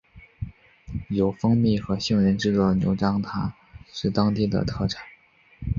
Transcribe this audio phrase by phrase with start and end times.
[1.09, 3.53] 由蜂蜜和杏仁制作的牛轧糖
[3.93, 5.05] 是当地的特产。